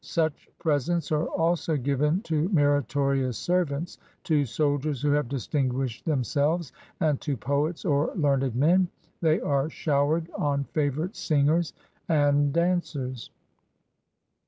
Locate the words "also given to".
1.27-2.49